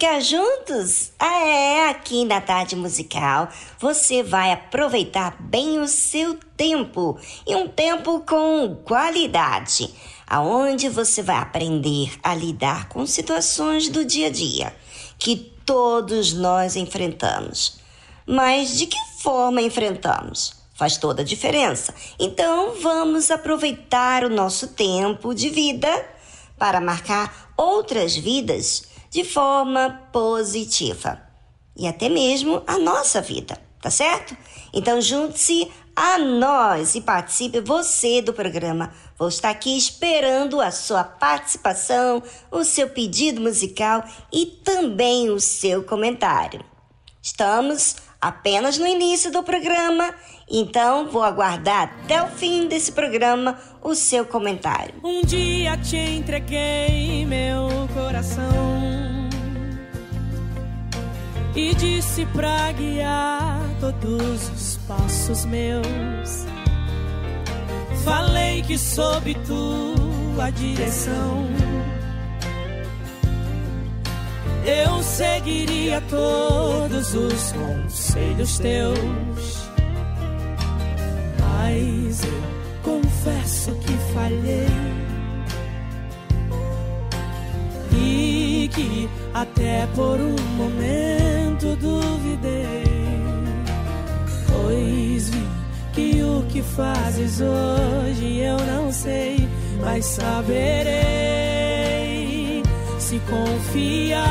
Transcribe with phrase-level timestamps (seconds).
[0.00, 1.12] Ficar juntos?
[1.18, 7.68] Ah, é, aqui na tarde musical você vai aproveitar bem o seu tempo e um
[7.68, 9.94] tempo com qualidade,
[10.26, 14.74] aonde você vai aprender a lidar com situações do dia a dia
[15.18, 17.78] que todos nós enfrentamos.
[18.26, 20.54] Mas de que forma enfrentamos?
[20.72, 21.94] Faz toda a diferença.
[22.18, 26.08] Então vamos aproveitar o nosso tempo de vida
[26.56, 31.20] para marcar outras vidas de forma positiva
[31.76, 34.36] e até mesmo a nossa vida, tá certo?
[34.72, 38.92] Então junte-se a nós e participe você do programa.
[39.18, 45.82] Vou estar aqui esperando a sua participação, o seu pedido musical e também o seu
[45.82, 46.64] comentário.
[47.20, 50.14] Estamos apenas no início do programa,
[50.48, 54.94] então vou aguardar até o fim desse programa o seu comentário.
[55.02, 58.99] Um dia te entreguei meu coração
[61.54, 66.46] e disse pra guiar todos os passos meus.
[68.04, 71.46] Falei que sob tua direção
[74.64, 79.68] eu seguiria todos os conselhos teus.
[81.40, 82.42] Mas eu
[82.82, 84.68] confesso que falhei
[87.92, 91.29] e que até por um momento
[91.76, 92.84] duvidei,
[94.48, 95.46] pois vi
[95.92, 99.48] que o que fazes hoje eu não sei,
[99.84, 100.90] mas saberei
[102.98, 104.22] se confiar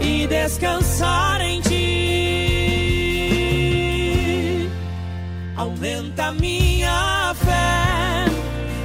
[0.00, 1.70] e descansar em ti.
[5.56, 8.24] Aumenta minha fé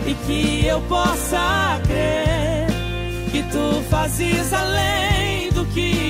[0.06, 2.68] e que eu possa crer
[3.32, 5.15] que tu fazes além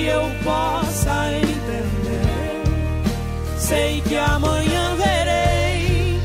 [0.06, 2.66] eu possa entender.
[3.58, 6.20] Sei que amanhã verei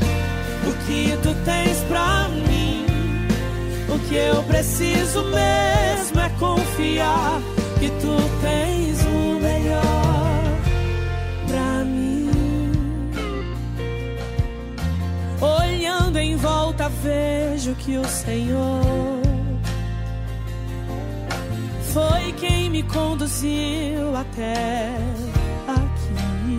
[0.66, 2.86] o que tu tens pra mim.
[3.88, 7.40] O que eu preciso mesmo é confiar
[7.80, 10.42] que tu tens o melhor
[11.48, 12.30] pra mim.
[15.40, 19.21] Olhando em volta, vejo que o Senhor
[21.92, 24.94] foi quem me conduziu até
[25.68, 26.58] aqui.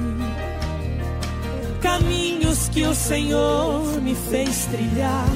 [1.81, 5.27] Caminhos que o Senhor me fez trilhar,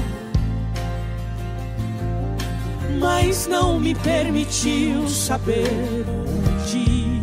[3.00, 7.22] mas não me permitiu saber onde.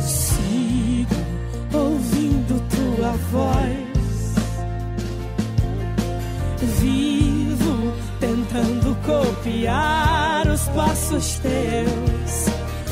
[0.00, 1.14] Sigo
[1.72, 3.88] ouvindo tua voz
[6.80, 10.27] vivo tentando copiar
[10.74, 12.46] passos teus.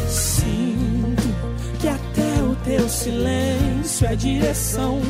[0.09, 1.29] Sinto
[1.81, 5.01] que até o teu silêncio é direção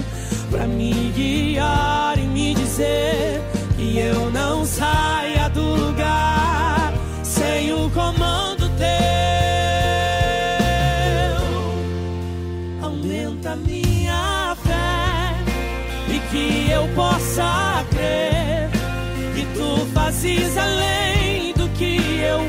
[0.50, 3.42] para me guiar e me dizer
[3.76, 6.92] que eu não saia do lugar
[7.22, 8.86] sem o comando teu.
[12.82, 15.34] Aumenta minha fé
[16.14, 18.70] e que eu possa crer
[19.34, 21.05] que tu fazes além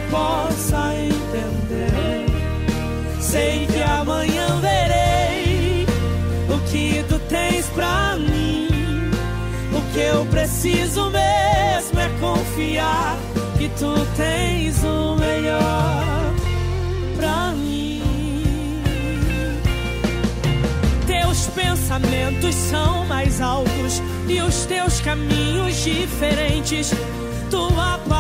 [0.10, 2.26] possa entender.
[3.20, 5.86] Sei que amanhã verei
[6.50, 8.68] o que tu tens pra mim.
[9.74, 13.18] O que eu preciso mesmo é confiar
[13.58, 16.34] que tu tens o melhor
[17.18, 18.02] pra mim.
[21.06, 26.94] Teus pensamentos são mais altos e os teus caminhos diferentes.
[27.50, 28.17] Tua palavra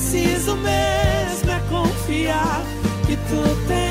[0.00, 2.62] preciso mesmo é confiar
[3.06, 3.89] que tu tens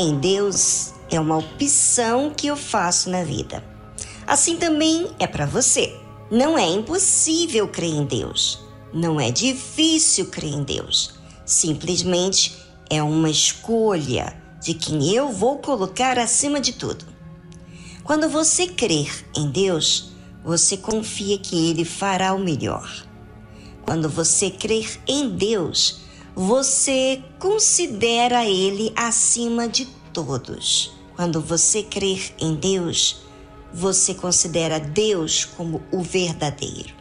[0.00, 3.62] em Deus é uma opção que eu faço na vida.
[4.26, 5.94] Assim também é para você.
[6.30, 8.60] Não é impossível crer em Deus.
[8.94, 11.14] Não é difícil crer em Deus.
[11.44, 12.56] Simplesmente
[12.88, 17.04] é uma escolha de quem eu vou colocar acima de tudo.
[18.02, 20.12] Quando você crer em Deus,
[20.42, 22.90] você confia que Ele fará o melhor.
[23.84, 26.00] Quando você crer em Deus,
[26.34, 30.92] você considera Ele acima de todos.
[31.16, 33.22] Quando você crer em Deus,
[33.72, 36.94] você considera Deus como o verdadeiro.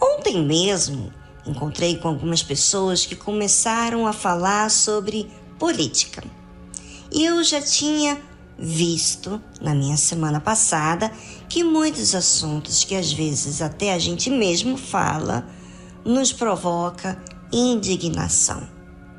[0.00, 1.12] Ontem mesmo
[1.46, 6.22] encontrei com algumas pessoas que começaram a falar sobre política.
[7.12, 8.20] Eu já tinha
[8.58, 11.12] visto na minha semana passada
[11.48, 15.46] que muitos assuntos que às vezes até a gente mesmo fala
[16.04, 18.68] nos provoca indignação.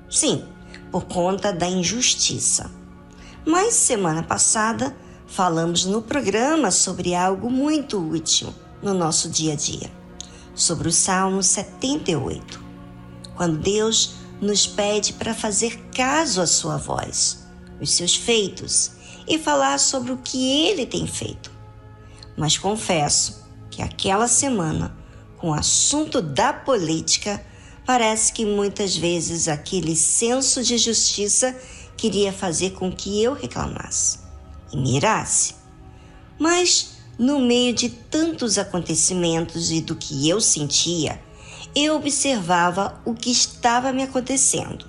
[0.10, 0.44] Sim,
[0.92, 2.72] por conta da injustiça.
[3.46, 9.92] Mas semana passada falamos no programa sobre algo muito útil no nosso dia a dia,
[10.56, 12.64] sobre o Salmo 78,
[13.36, 17.46] quando Deus nos pede para fazer caso à sua voz,
[17.82, 18.92] os seus feitos
[19.28, 21.52] e falar sobre o que ele tem feito.
[22.38, 24.96] Mas confesso que aquela semana,
[25.38, 27.44] com o assunto da política,
[27.88, 31.56] parece que muitas vezes aquele senso de justiça
[31.96, 34.20] queria fazer com que eu reclamasse
[34.74, 35.56] e mirasse.
[36.38, 41.20] Mas, no meio de tantos acontecimentos e do que eu sentia,
[41.74, 44.86] eu observava o que estava me acontecendo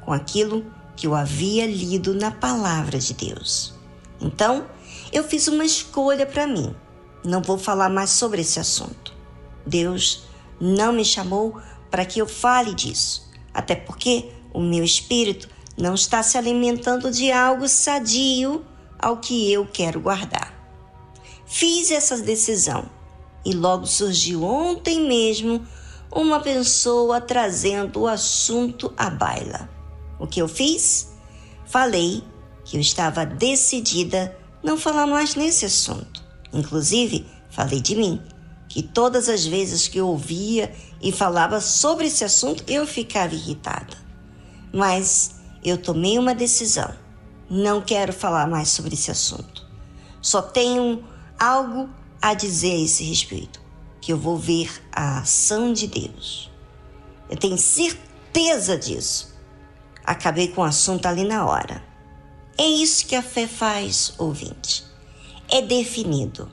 [0.00, 0.64] com aquilo
[0.96, 3.74] que eu havia lido na palavra de Deus.
[4.18, 4.64] Então,
[5.12, 6.74] eu fiz uma escolha para mim.
[7.22, 9.12] Não vou falar mais sobre esse assunto.
[9.66, 10.24] Deus
[10.58, 16.22] não me chamou para que eu fale disso, até porque o meu espírito não está
[16.22, 18.64] se alimentando de algo sadio
[18.98, 20.52] ao que eu quero guardar.
[21.46, 22.90] Fiz essa decisão
[23.44, 25.64] e logo surgiu ontem mesmo
[26.10, 29.68] uma pessoa trazendo o assunto à baila.
[30.18, 31.12] O que eu fiz?
[31.64, 32.24] Falei
[32.64, 36.22] que eu estava decidida não falar mais nesse assunto.
[36.52, 38.20] Inclusive, falei de mim,
[38.68, 43.96] que todas as vezes que eu ouvia e falava sobre esse assunto, eu ficava irritada.
[44.72, 46.92] Mas eu tomei uma decisão.
[47.48, 49.66] Não quero falar mais sobre esse assunto.
[50.20, 51.04] Só tenho
[51.38, 51.88] algo
[52.20, 53.60] a dizer a esse respeito,
[54.00, 56.50] que eu vou ver a ação de Deus.
[57.30, 59.34] Eu tenho certeza disso.
[60.04, 61.82] Acabei com o assunto ali na hora.
[62.56, 64.84] É isso que a fé faz, ouvinte.
[65.48, 66.50] É definido.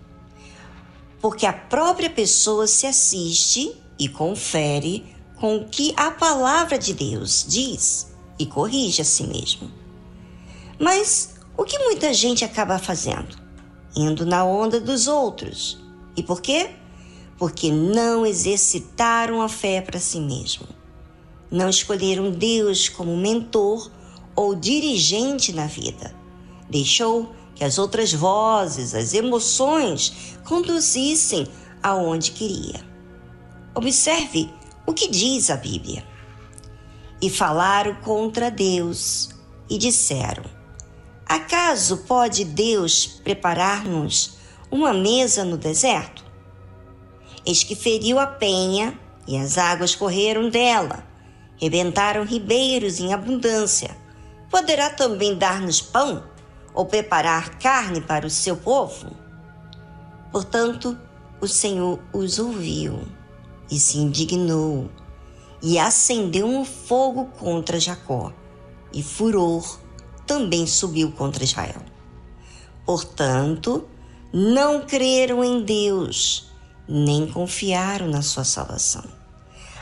[1.20, 7.46] Porque a própria pessoa se assiste e confere com o que a palavra de Deus
[7.48, 9.72] diz e corrige a si mesmo.
[10.80, 13.38] Mas o que muita gente acaba fazendo?
[13.96, 15.78] Indo na onda dos outros.
[16.16, 16.72] E por quê?
[17.38, 20.68] Porque não exercitaram a fé para si mesmo.
[21.50, 23.90] Não escolheram Deus como mentor
[24.36, 26.14] ou dirigente na vida.
[26.70, 31.48] Deixou que as outras vozes, as emoções conduzissem
[31.82, 32.95] aonde queria.
[33.76, 34.50] Observe
[34.86, 36.04] o que diz a Bíblia.
[37.22, 39.30] E falaram contra Deus
[39.70, 40.44] e disseram:
[41.26, 44.38] Acaso pode Deus preparar-nos
[44.72, 46.24] uma mesa no deserto?
[47.46, 51.06] Eis que feriu a penha e as águas correram dela,
[51.58, 53.96] rebentaram ribeiros em abundância
[54.50, 56.24] Poderá também dar-nos pão
[56.74, 59.12] ou preparar carne para o seu povo?
[60.32, 60.98] Portanto,
[61.42, 63.06] o Senhor os ouviu
[63.70, 64.90] e se indignou
[65.62, 68.32] e acendeu um fogo contra Jacó,
[68.94, 69.80] e furor
[70.28, 71.82] também subiu contra Israel.
[72.86, 73.88] Portanto,
[74.32, 76.52] não creram em Deus,
[76.88, 79.04] nem confiaram na sua salvação.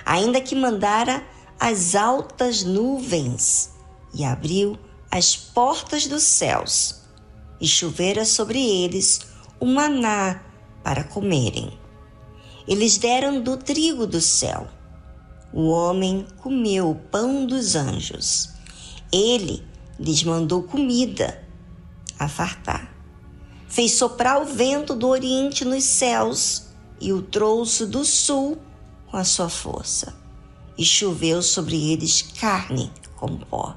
[0.05, 1.23] Ainda que mandara
[1.59, 3.71] as altas nuvens
[4.13, 4.77] e abriu
[5.11, 7.01] as portas dos céus,
[7.59, 9.19] e chovera sobre eles
[9.59, 10.41] o maná
[10.83, 11.82] para comerem.
[12.67, 14.67] Eles deram do trigo do céu.
[15.51, 18.49] O homem comeu o pão dos anjos.
[19.11, 19.63] Ele
[19.99, 21.43] lhes mandou comida
[22.17, 22.91] a fartar.
[23.67, 26.67] Fez soprar o vento do oriente nos céus
[26.99, 28.57] e o trouxe do sul
[29.07, 30.15] com a sua força.
[30.77, 33.75] E choveu sobre eles carne como pó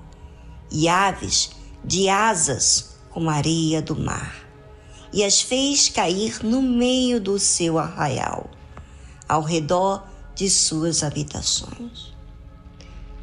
[0.70, 1.50] e aves
[1.84, 4.34] de asas como areia do mar,
[5.12, 8.50] e as fez cair no meio do seu arraial,
[9.28, 12.14] ao redor de suas habitações.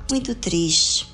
[0.10, 1.08] Muito triste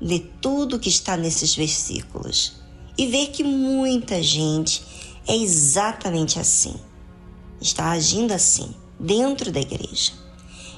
[0.00, 2.54] ler tudo que está nesses versículos
[2.98, 4.82] e ver que muita gente
[5.26, 6.74] é exatamente assim.
[7.60, 10.12] Está agindo assim dentro da igreja.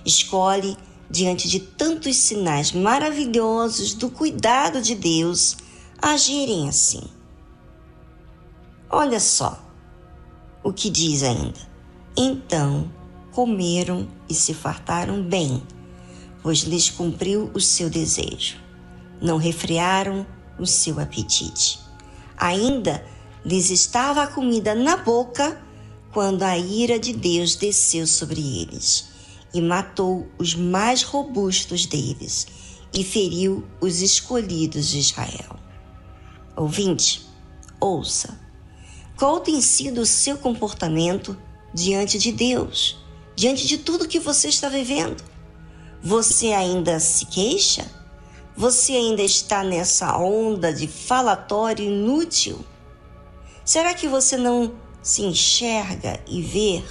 [0.04, 0.76] Escolhe
[1.10, 5.56] diante de tantos sinais maravilhosos do cuidado de Deus,
[6.00, 7.02] agirem assim.
[8.90, 9.58] Olha só
[10.62, 11.60] o que diz ainda.
[12.16, 12.90] Então
[13.34, 15.60] comeram e se fartaram bem,
[16.42, 18.56] pois lhes cumpriu o seu desejo.
[19.20, 20.24] Não refrearam
[20.58, 21.80] o seu apetite.
[22.36, 23.04] Ainda
[23.44, 25.60] lhes estava a comida na boca
[26.12, 29.08] quando a ira de Deus desceu sobre eles
[29.52, 32.46] e matou os mais robustos deles
[32.92, 35.58] e feriu os escolhidos de Israel.
[36.56, 37.26] Ouvinte,
[37.80, 38.38] ouça.
[39.16, 41.36] Qual tem sido o seu comportamento
[41.74, 43.03] diante de Deus,
[43.34, 45.22] diante de tudo que você está vivendo?
[46.02, 47.84] Você ainda se queixa?
[48.56, 52.64] Você ainda está nessa onda de falatório inútil?
[53.64, 56.82] Será que você não se enxerga e vê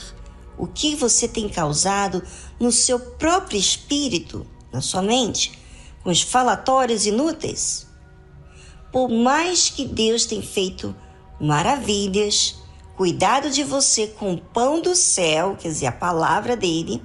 [0.58, 2.22] o que você tem causado
[2.60, 5.58] no seu próprio espírito, na sua mente,
[6.04, 7.88] com os falatórios inúteis?
[8.92, 10.96] Por mais que Deus tenha feito
[11.40, 12.56] maravilhas,
[12.96, 17.04] cuidado de você com o pão do céu, quer dizer, a palavra dele,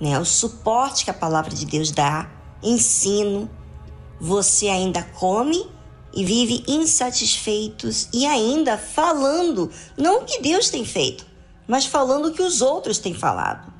[0.00, 2.30] né, o suporte que a palavra de Deus dá,
[2.62, 3.50] ensino,
[4.20, 5.68] você ainda come
[6.14, 11.26] e vive insatisfeitos e ainda falando não o que Deus tem feito,
[11.66, 13.72] mas falando o que os outros têm falado.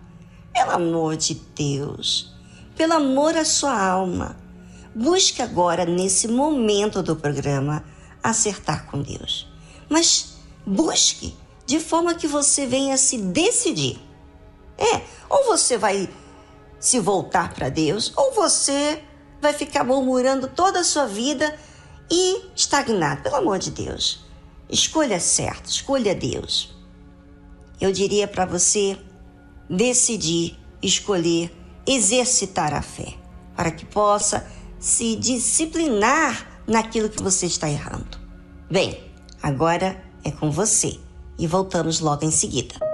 [0.52, 2.34] Pelo amor de Deus,
[2.76, 4.36] pelo amor à sua alma,
[4.94, 7.84] busque agora, nesse momento do programa,
[8.22, 9.48] acertar com Deus.
[9.88, 10.31] Mas
[10.66, 11.34] busque
[11.66, 14.00] de forma que você venha se decidir.
[14.76, 16.08] É, ou você vai
[16.78, 19.02] se voltar para Deus, ou você
[19.40, 21.56] vai ficar murmurando toda a sua vida
[22.10, 23.22] e estagnar.
[23.22, 24.24] Pelo amor de Deus,
[24.68, 26.74] escolha certo, escolha Deus
[27.80, 28.96] eu diria para você
[29.68, 31.52] decidir, escolher,
[31.84, 33.14] exercitar a fé,
[33.56, 34.46] para que possa
[34.78, 38.20] se disciplinar naquilo que você está errando.
[38.70, 40.98] Bem, Agora é com você
[41.38, 42.91] e voltamos logo em seguida.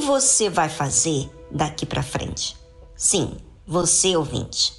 [0.00, 2.56] Você vai fazer daqui para frente?
[2.96, 3.36] Sim,
[3.66, 4.72] você ouvinte.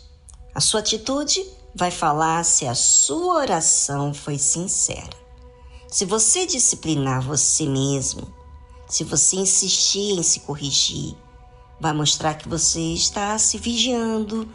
[0.53, 5.21] A sua atitude vai falar se a sua oração foi sincera.
[5.87, 8.33] Se você disciplinar você mesmo,
[8.87, 11.15] se você insistir em se corrigir,
[11.79, 14.47] vai mostrar que você está se vigiando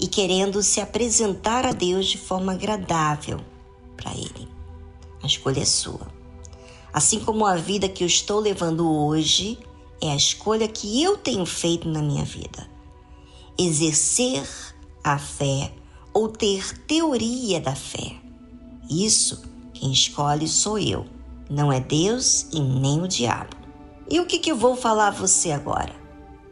[0.00, 3.40] e querendo se apresentar a Deus de forma agradável
[3.96, 4.48] para Ele.
[5.22, 6.06] A escolha é sua.
[6.92, 9.58] Assim como a vida que eu estou levando hoje
[10.02, 12.68] é a escolha que eu tenho feito na minha vida.
[13.58, 14.46] Exercer
[15.02, 15.72] a fé
[16.12, 18.16] ou ter teoria da fé.
[18.88, 21.04] Isso quem escolhe sou eu,
[21.50, 23.56] não é Deus e nem o diabo.
[24.08, 25.94] E o que, que eu vou falar a você agora?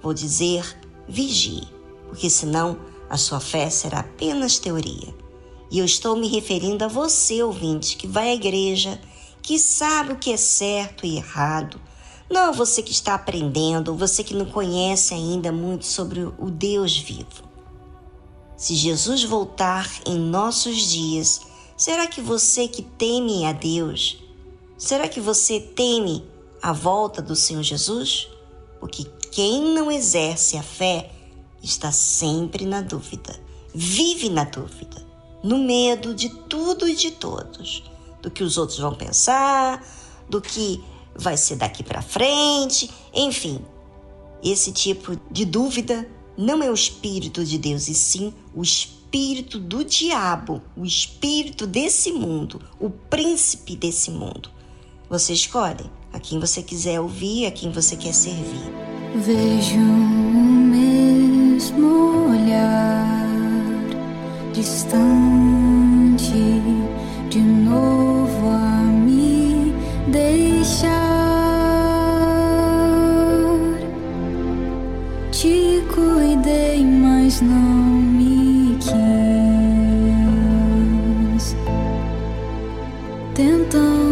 [0.02, 0.78] Vou dizer
[1.08, 1.66] vigie,
[2.08, 2.78] porque senão
[3.08, 5.14] a sua fé será apenas teoria.
[5.70, 9.00] E eu estou me referindo a você, ouvinte, que vai à igreja
[9.40, 11.80] que sabe o que é certo e errado.
[12.34, 17.44] Não você que está aprendendo, você que não conhece ainda muito sobre o Deus vivo.
[18.56, 21.42] Se Jesus voltar em nossos dias,
[21.76, 24.18] será que você que teme a Deus,
[24.76, 26.24] será que você teme
[26.60, 28.26] a volta do Senhor Jesus?
[28.80, 31.12] Porque quem não exerce a fé
[31.62, 33.38] está sempre na dúvida,
[33.72, 35.06] vive na dúvida,
[35.40, 37.84] no medo de tudo e de todos
[38.20, 39.86] do que os outros vão pensar,
[40.28, 40.82] do que
[41.16, 43.60] vai ser daqui para frente, enfim.
[44.42, 49.84] Esse tipo de dúvida não é o espírito de Deus, e sim o espírito do
[49.84, 54.50] diabo, o espírito desse mundo, o príncipe desse mundo.
[55.08, 58.72] Você escolhe a quem você quiser ouvir, a quem você quer servir.
[59.14, 63.14] Vejo o mesmo olhar
[64.52, 66.32] distante
[67.30, 68.73] de novo
[70.14, 70.92] deixar.
[75.32, 78.94] Te cuidei, mas não me quis.
[83.34, 84.03] Tentando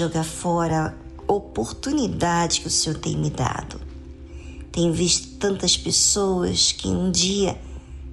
[0.00, 0.96] jogar fora
[1.28, 3.78] a oportunidade que o Senhor tem me dado.
[4.72, 7.58] Tenho visto tantas pessoas que um dia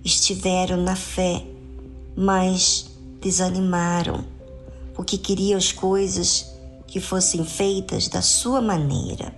[0.03, 1.45] estiveram na fé,
[2.13, 2.89] mas
[3.21, 4.25] desanimaram,
[4.93, 6.45] porque queriam as coisas
[6.87, 9.33] que fossem feitas da sua maneira.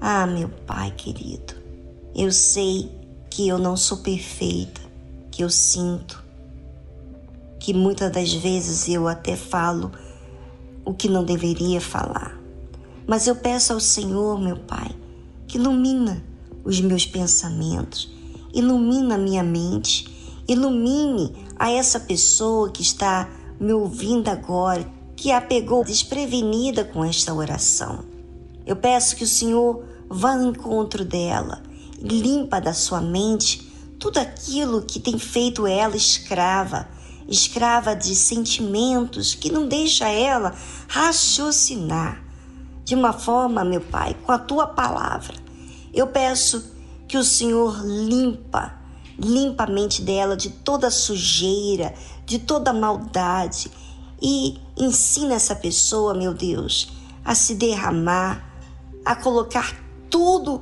[0.00, 1.54] Ah, meu Pai querido,
[2.16, 2.90] eu sei
[3.30, 4.80] que eu não sou perfeita,
[5.30, 6.24] que eu sinto,
[7.60, 9.92] que muitas das vezes eu até falo
[10.88, 12.40] o que não deveria falar.
[13.06, 14.90] Mas eu peço ao Senhor, meu Pai,
[15.46, 16.24] que ilumina
[16.64, 18.10] os meus pensamentos,
[18.54, 20.08] ilumina a minha mente,
[20.48, 23.28] ilumine a essa pessoa que está
[23.60, 28.04] me ouvindo agora, que a pegou desprevenida com esta oração.
[28.64, 31.62] Eu peço que o Senhor vá ao encontro dela,
[32.00, 36.88] limpa da sua mente tudo aquilo que tem feito ela escrava,
[37.28, 40.54] escrava de sentimentos que não deixa ela
[40.88, 42.24] raciocinar
[42.84, 45.34] de uma forma, meu Pai, com a tua palavra.
[45.92, 46.72] Eu peço
[47.06, 48.74] que o Senhor limpa,
[49.18, 53.70] limpa a mente dela de toda sujeira, de toda maldade
[54.20, 56.90] e ensina essa pessoa, meu Deus,
[57.24, 58.42] a se derramar,
[59.04, 59.76] a colocar
[60.08, 60.60] tudo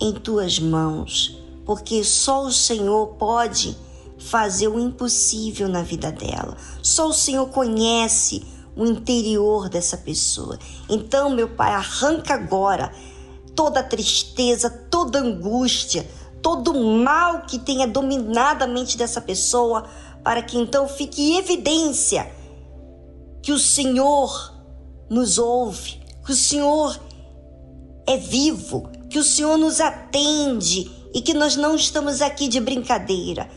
[0.00, 3.76] em tuas mãos, porque só o Senhor pode
[4.20, 6.56] fazer o impossível na vida dela.
[6.82, 8.44] Só o Senhor conhece
[8.76, 10.58] o interior dessa pessoa.
[10.88, 12.92] Então, meu Pai, arranca agora
[13.54, 16.08] toda tristeza, toda angústia,
[16.40, 19.84] todo mal que tenha dominado a mente dessa pessoa,
[20.22, 22.30] para que então fique evidência
[23.42, 24.54] que o Senhor
[25.08, 26.98] nos ouve, que o Senhor
[28.06, 33.50] é vivo, que o Senhor nos atende e que nós não estamos aqui de brincadeira.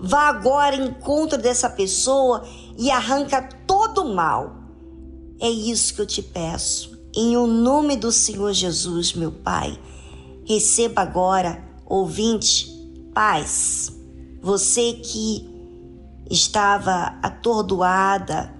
[0.00, 2.46] Vá agora em encontro dessa pessoa
[2.78, 4.54] e arranca todo o mal.
[5.40, 6.98] É isso que eu te peço.
[7.14, 9.78] Em o nome do Senhor Jesus, meu Pai,
[10.44, 12.68] receba agora, ouvinte,
[13.12, 13.92] paz.
[14.40, 15.48] Você que
[16.30, 18.54] estava atordoada,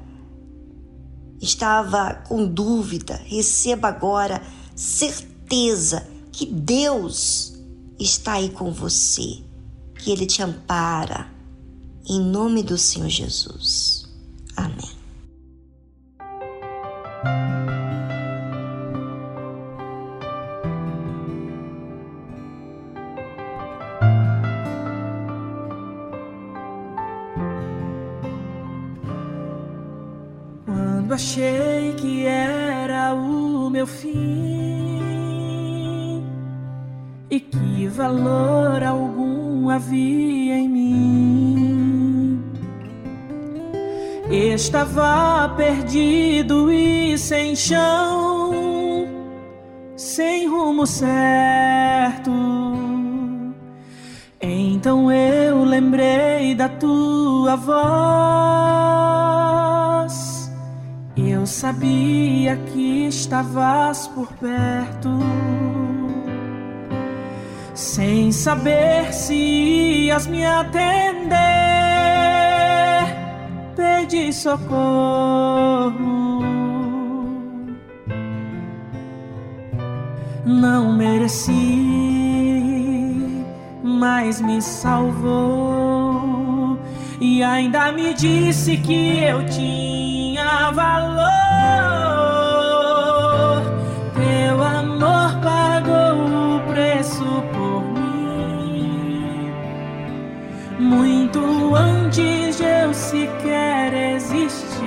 [1.41, 4.43] estava com dúvida, receba agora
[4.75, 7.55] certeza que Deus
[7.99, 9.43] está aí com você,
[9.99, 11.27] que Ele te ampara.
[12.09, 14.09] Em nome do Senhor Jesus.
[14.57, 14.97] Amém.
[30.65, 34.89] Quando achei que era o meu fim
[37.31, 39.18] e que valor algum
[39.79, 42.43] havia em mim,
[44.29, 49.07] estava perdido e sem chão,
[49.97, 52.33] sem rumo certo.
[54.41, 57.79] Então eu lembrei da tua voz.
[61.17, 65.09] Eu sabia que estavas por perto.
[67.99, 71.35] Sem saber se ias me atender,
[73.75, 75.91] pedi socorro.
[80.47, 81.53] Não mereci,
[83.83, 85.99] mas me salvou
[87.21, 91.38] e ainda me disse que eu tinha valor.
[101.39, 104.87] Muito antes de eu sequer existir.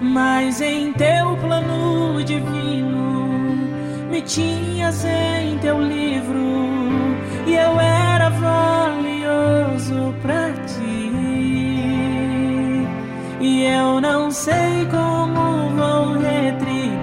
[0.00, 3.34] Mas em teu plano divino
[4.10, 6.40] me tinhas em teu livro
[7.46, 11.12] e eu era valioso pra ti.
[13.40, 16.94] E eu não sei como vou retribuir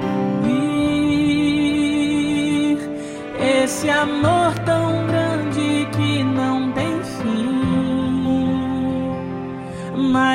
[3.64, 4.41] esse amor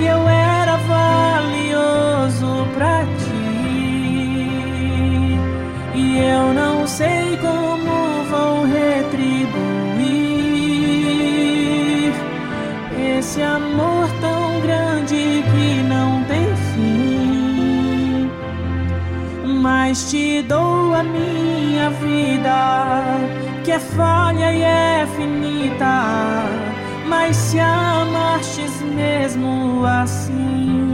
[0.00, 3.40] e eu era valioso pra ti.
[5.94, 9.80] E eu não sei como vou retribuir
[13.18, 18.30] esse amor tão grande que não tem fim.
[19.62, 23.18] Mas te dou a minha vida,
[23.62, 26.46] que é falha e é finita.
[27.06, 28.49] Mas se amastes
[29.00, 30.92] mesmo assim,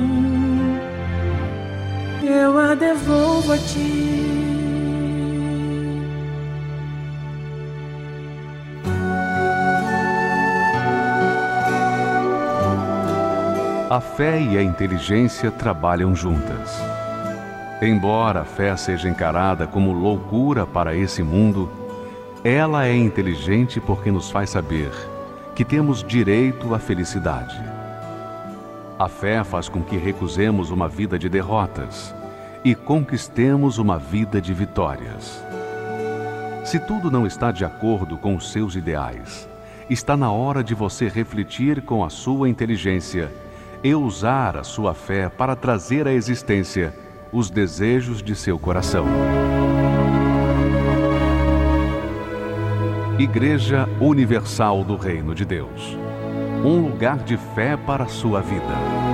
[2.22, 4.22] eu a devolvo a ti.
[13.90, 16.80] A fé e a inteligência trabalham juntas.
[17.82, 21.70] Embora a fé seja encarada como loucura para esse mundo,
[22.44, 24.90] ela é inteligente porque nos faz saber
[25.54, 27.75] que temos direito à felicidade.
[28.98, 32.14] A fé faz com que recusemos uma vida de derrotas
[32.64, 35.44] e conquistemos uma vida de vitórias.
[36.64, 39.46] Se tudo não está de acordo com os seus ideais,
[39.90, 43.30] está na hora de você refletir com a sua inteligência
[43.84, 46.94] e usar a sua fé para trazer à existência
[47.30, 49.04] os desejos de seu coração.
[53.18, 56.05] Igreja Universal do Reino de Deus
[56.64, 59.05] um lugar de fé para a sua vida.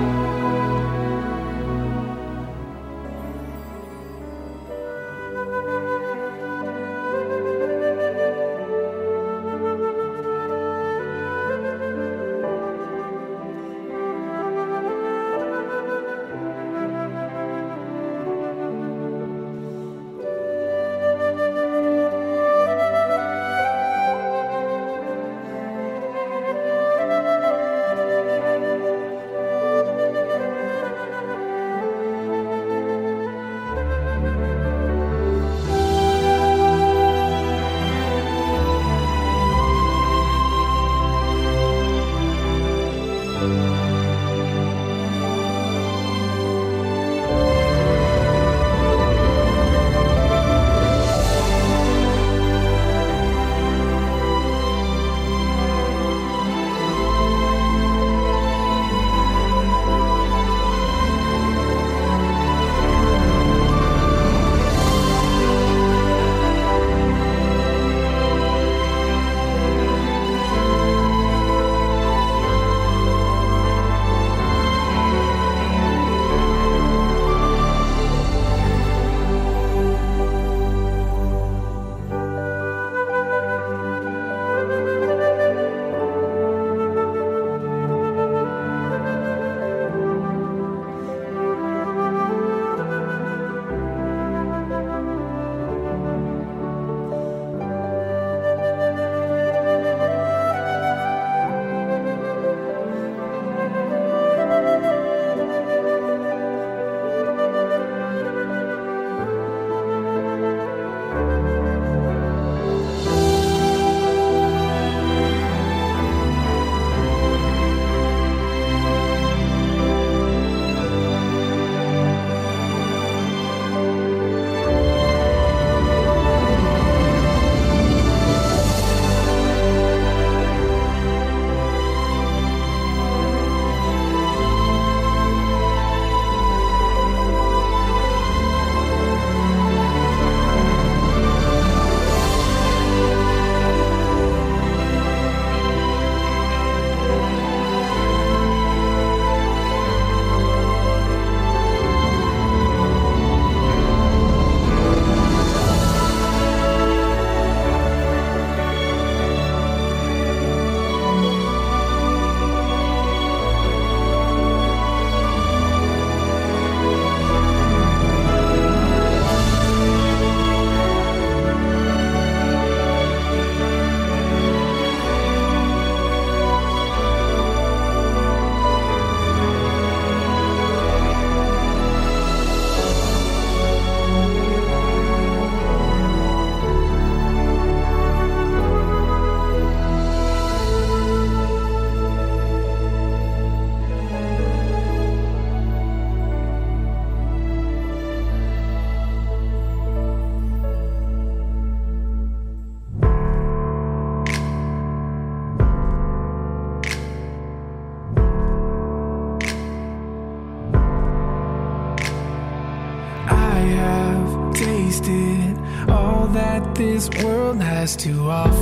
[218.03, 218.62] too often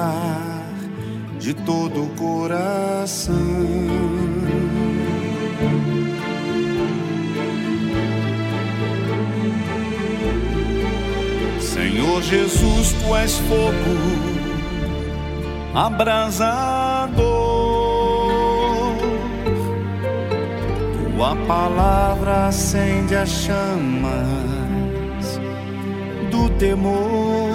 [0.00, 0.62] amar
[1.38, 3.34] de todo o coração.
[11.60, 14.30] Senhor Jesus, tu és fogo
[15.74, 17.20] abrasador,
[21.16, 24.10] tua palavra acende as chamas
[26.30, 27.49] do temor.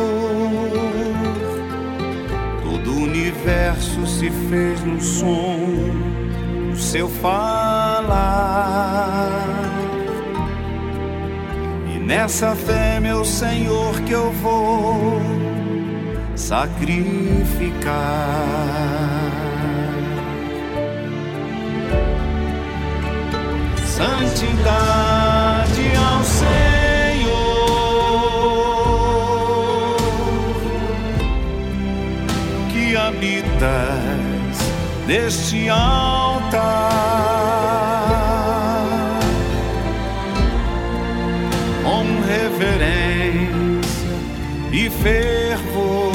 [3.15, 5.57] universo se fez no som
[6.71, 8.11] do seu falar.
[11.93, 15.21] E nessa fé, meu Senhor, que eu vou
[16.35, 17.95] sacrificar.
[23.85, 25.15] Santidade
[25.95, 26.74] ao Senhor.
[33.55, 34.57] feitas
[35.07, 36.59] neste altar.
[41.83, 44.09] Com reverência
[44.71, 46.11] e fervor,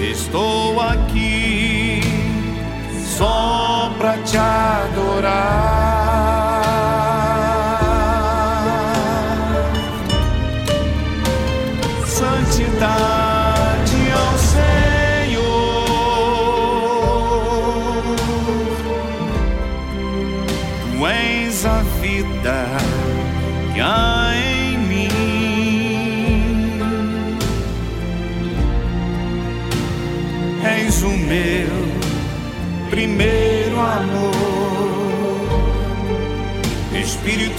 [0.00, 2.00] estou aqui
[3.16, 5.71] só para te adorar.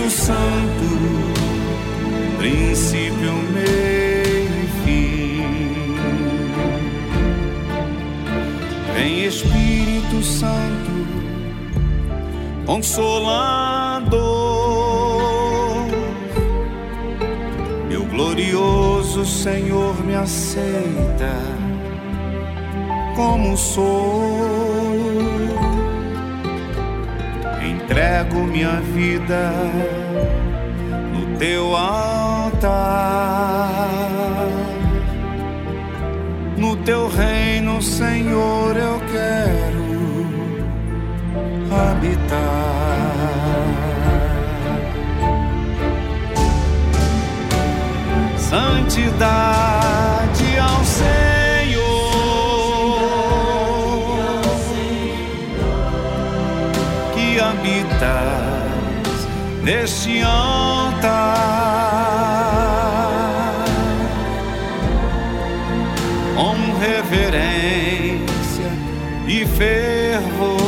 [0.03, 0.87] Espírito Santo,
[2.37, 5.95] princípio, meio e fim.
[8.93, 10.91] Vem Espírito Santo,
[12.65, 14.17] consolador,
[17.87, 21.33] meu glorioso Senhor me aceita
[23.15, 24.43] como sou.
[27.65, 29.51] Entrego minha vida
[31.43, 32.69] teu altar.
[36.55, 39.83] No teu reino, Senhor, eu quero
[41.69, 42.39] habitar.
[48.37, 49.39] Santidade
[50.59, 51.83] ao Senhor,
[57.13, 58.53] que habitas
[59.61, 60.21] neste
[61.03, 61.53] altar,
[66.35, 68.71] com reverência
[69.27, 70.63] e fervor.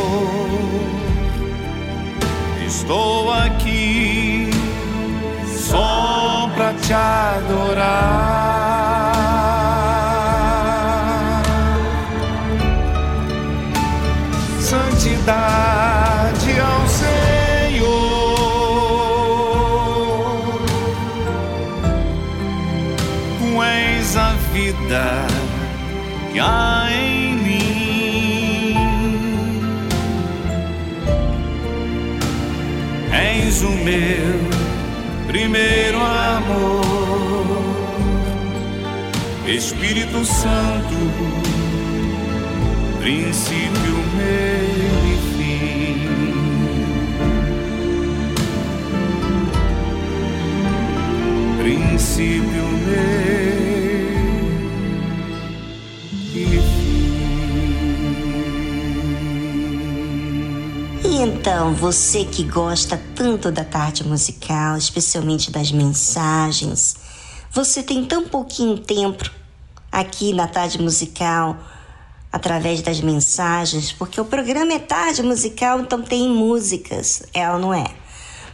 [2.66, 4.50] Estou aqui
[5.46, 8.55] só pra te adorar.
[40.16, 40.96] Espírito Santo,
[43.00, 46.00] princípio, meio e fim.
[51.62, 53.76] Princípio, meio
[56.34, 56.86] e fim.
[61.04, 66.96] E então, você que gosta tanto da tarde musical, especialmente das mensagens,
[67.52, 69.30] você tem tão pouquinho tempo
[69.96, 71.58] aqui na tarde musical
[72.30, 77.74] através das mensagens, porque o programa é tarde musical, então tem músicas, é ou não
[77.74, 77.86] é?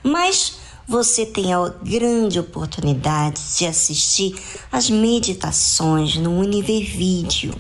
[0.04, 4.40] Mas você tem a grande oportunidade de assistir
[4.72, 7.56] as meditações no Univer Vídeo.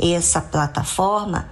[0.00, 1.50] Essa plataforma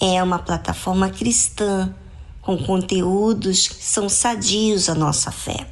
[0.00, 1.92] é uma plataforma cristã
[2.40, 5.66] com conteúdos que são sadios à nossa fé.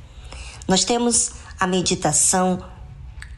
[0.66, 1.30] Nós temos
[1.60, 2.58] a meditação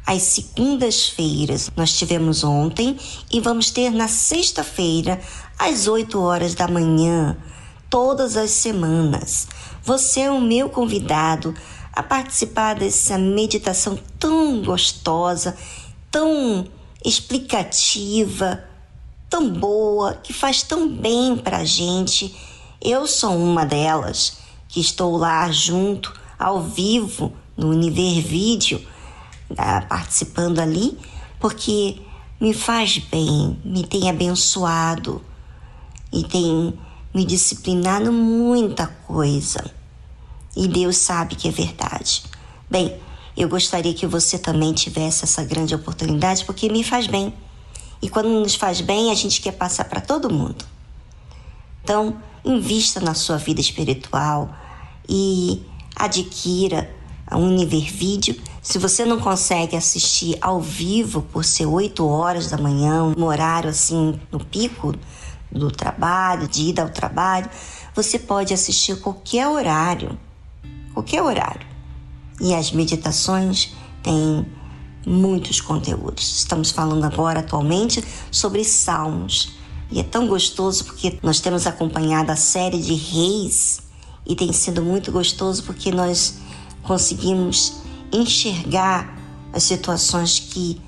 [0.09, 1.71] às segundas-feiras.
[1.77, 2.97] Nós tivemos ontem
[3.31, 5.21] e vamos ter na sexta-feira
[5.59, 7.37] às 8 horas da manhã,
[7.91, 9.47] todas as semanas.
[9.85, 11.55] Você é o meu convidado
[11.93, 15.55] a participar dessa meditação tão gostosa,
[16.11, 16.67] tão
[17.05, 18.65] explicativa,
[19.29, 22.35] tão boa, que faz tão bem pra gente.
[22.81, 24.39] Eu sou uma delas
[24.69, 28.81] que estou lá junto, ao vivo, no Univer Vídeo,
[29.89, 30.99] participando ali,
[31.41, 32.01] porque
[32.41, 35.23] me faz bem, me tem abençoado
[36.13, 36.79] e tem
[37.15, 39.71] me disciplinado muita coisa.
[40.57, 42.23] E Deus sabe que é verdade.
[42.71, 42.99] Bem,
[43.37, 47.33] eu gostaria que você também tivesse essa grande oportunidade, porque me faz bem.
[48.03, 50.65] E quando nos faz bem, a gente quer passar para todo mundo.
[51.83, 54.55] Então, invista na sua vida espiritual
[55.09, 55.63] e
[55.95, 56.95] adquira
[57.27, 58.41] a Univer Vídeo.
[58.69, 63.71] Se você não consegue assistir ao vivo por ser 8 horas da manhã, um horário
[63.71, 64.95] assim no pico
[65.51, 67.49] do trabalho, de ida ao trabalho,
[67.95, 70.19] você pode assistir qualquer horário.
[70.93, 71.67] Qualquer horário.
[72.43, 74.47] E as meditações têm
[75.07, 76.41] muitos conteúdos.
[76.41, 79.55] Estamos falando agora atualmente sobre salmos.
[79.91, 83.81] E é tão gostoso porque nós temos acompanhado a série de reis
[84.27, 86.35] e tem sido muito gostoso porque nós
[86.83, 89.17] conseguimos enxergar
[89.53, 90.81] as situações que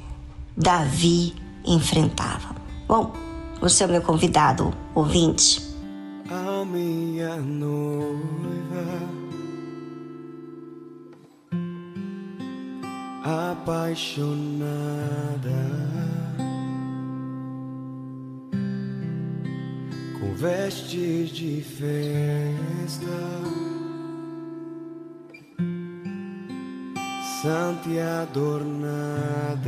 [0.57, 2.55] Davi enfrentava.
[2.87, 3.13] Bom,
[3.61, 5.63] você é meu convidado, ouvinte.
[6.29, 8.21] a minha noiva
[13.23, 14.31] apaixonada
[20.19, 23.70] com vestes de festa
[27.41, 29.61] santa e adornada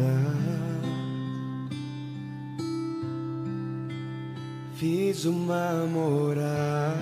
[4.75, 6.97] fiz uma morada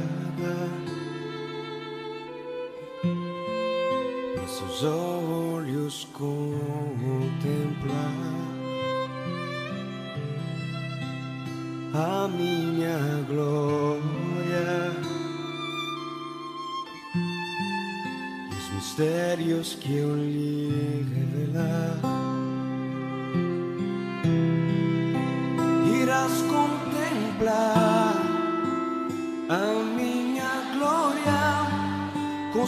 [4.36, 7.00] em seus olhos contemplar
[11.92, 14.00] a minha glória.
[18.50, 20.59] e Os mistérios que eu lhe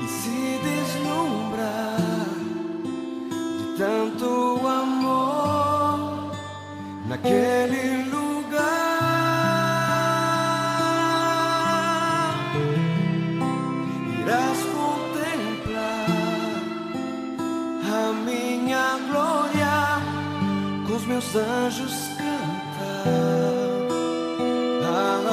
[0.02, 1.96] e se deslumbrar
[3.58, 4.28] de tanto
[4.66, 6.32] amor
[7.08, 8.66] naquele lugar.
[14.20, 16.06] Irás contemplar
[17.94, 19.76] a minha glória
[20.86, 21.95] com os meus anjos.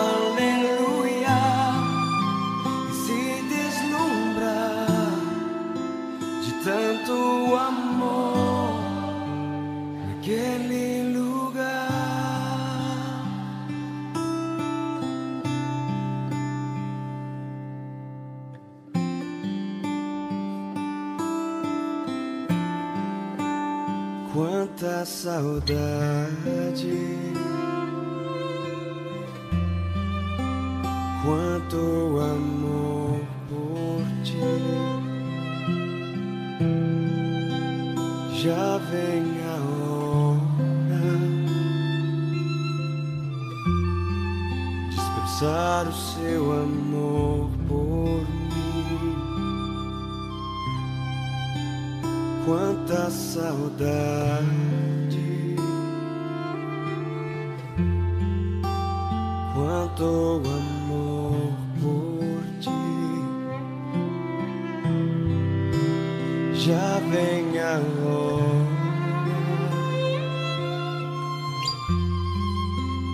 [0.04, 1.40] Aleluia,
[2.90, 4.88] e se deslumbrar
[6.44, 7.16] de tanto
[7.56, 8.74] amor
[10.08, 10.86] naquele
[11.18, 11.84] lugar.
[24.34, 26.43] Quanta saudade
[45.94, 49.16] seu amor por mim.
[52.46, 54.44] Quanta saudade.
[59.54, 62.70] Quanto amor por ti.
[66.66, 68.64] Já vem a hora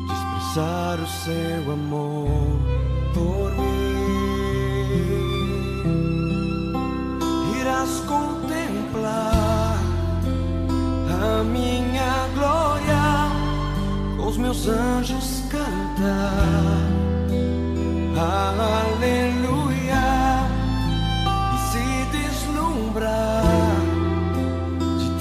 [0.08, 2.59] De expressar o seu amor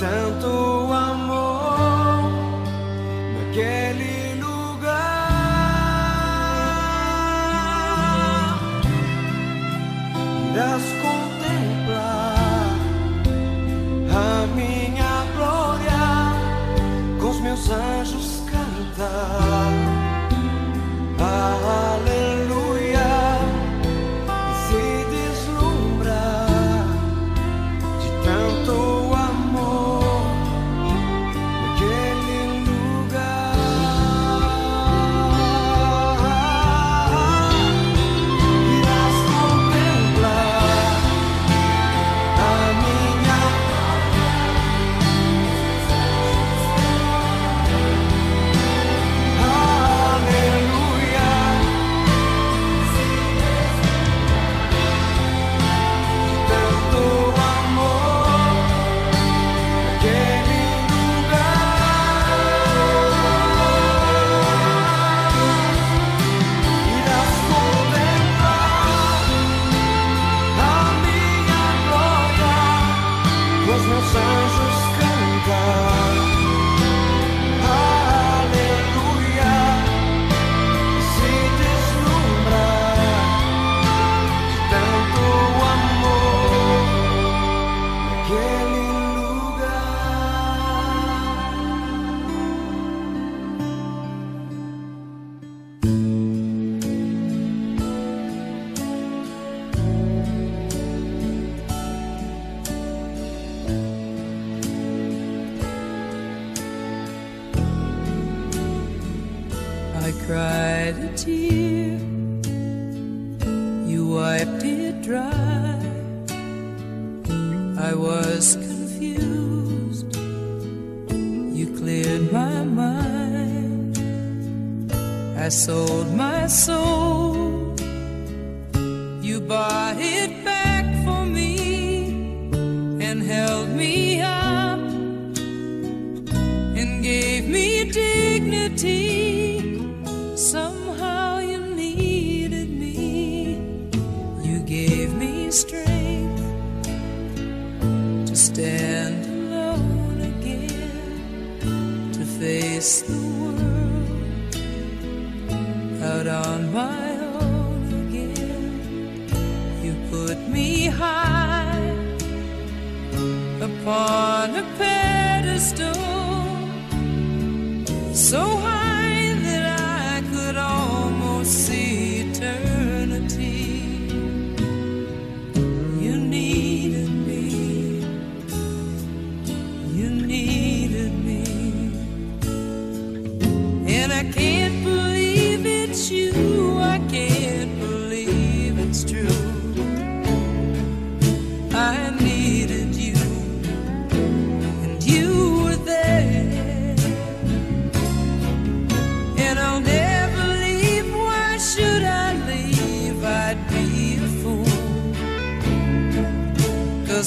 [0.08, 0.57] de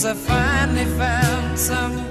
[0.01, 2.10] Cause I finally found someone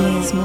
[0.00, 0.42] Mesmo.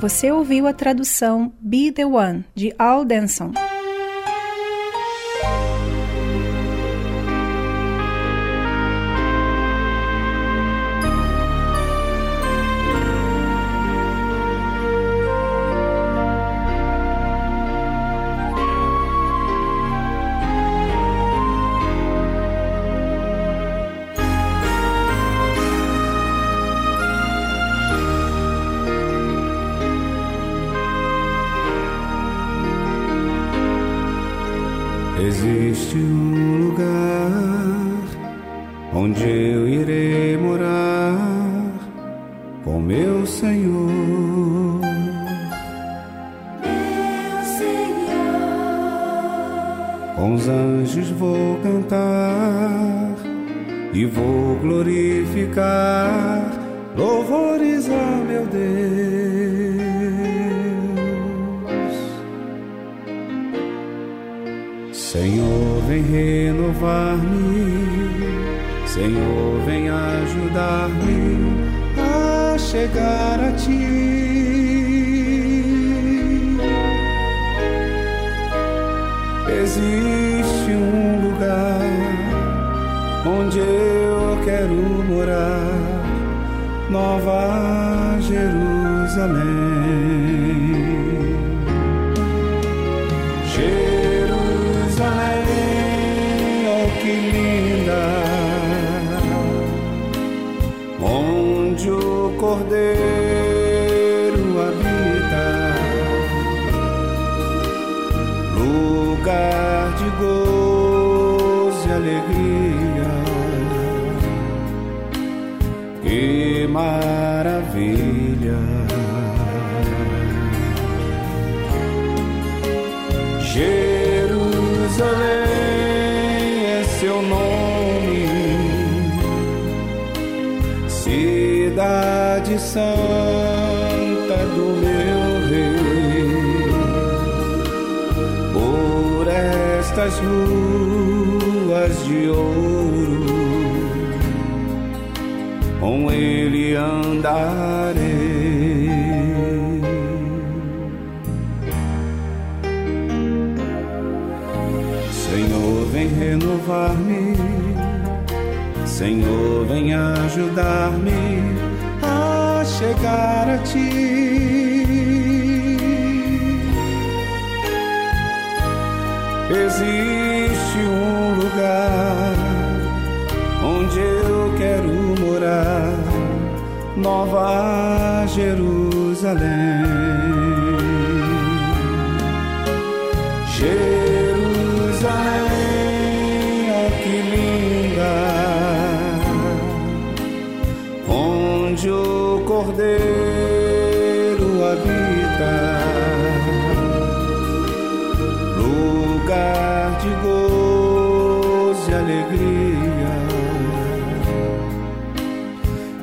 [0.00, 3.52] Você ouviu a tradução Be the One de Al Denson.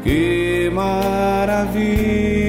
[0.06, 2.45] Que maravilha!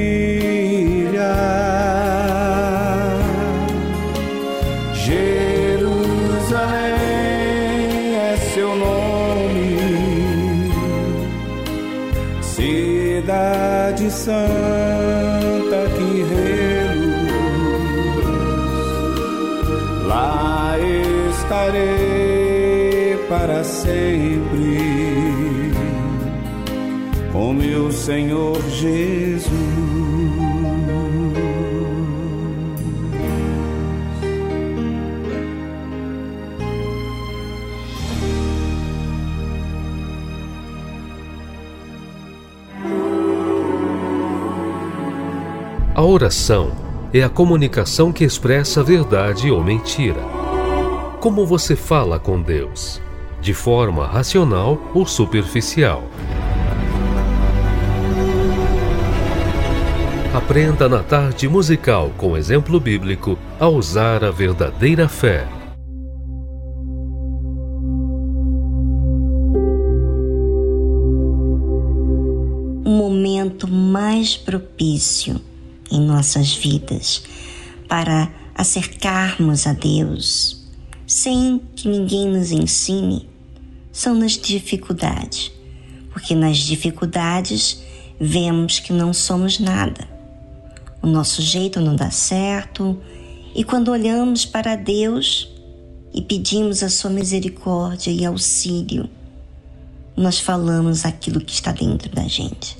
[28.07, 29.51] Senhor Jesus.
[45.93, 46.71] A oração
[47.13, 50.21] é a comunicação que expressa verdade ou mentira.
[51.19, 53.03] Como você fala com Deus?
[53.41, 56.05] De forma racional ou superficial?
[60.37, 65.49] Aprenda na tarde musical com exemplo bíblico a usar a verdadeira fé.
[72.85, 75.41] o momento mais propício
[75.91, 77.23] em nossas vidas
[77.89, 80.69] para acercarmos a Deus
[81.07, 83.27] sem que ninguém nos ensine
[83.91, 85.51] são nas dificuldades,
[86.13, 87.83] porque nas dificuldades
[88.21, 90.16] vemos que não somos nada.
[91.03, 92.99] O nosso jeito não dá certo,
[93.55, 95.49] e quando olhamos para Deus
[96.13, 99.09] e pedimos a sua misericórdia e auxílio,
[100.17, 102.77] nós falamos aquilo que está dentro da gente.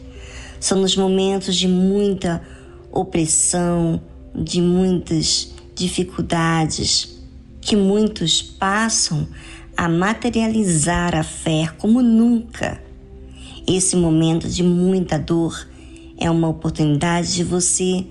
[0.59, 2.43] São nos momentos de muita
[2.91, 4.01] opressão,
[4.35, 7.21] de muitas dificuldades,
[7.61, 9.29] que muitos passam
[9.77, 12.81] a materializar a fé como nunca.
[13.67, 15.69] Esse momento de muita dor
[16.19, 18.07] é uma oportunidade de você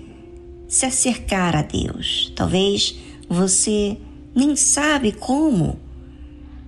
[0.68, 2.32] se acercar a Deus.
[2.34, 2.96] Talvez
[3.28, 3.96] você
[4.34, 5.78] nem sabe como,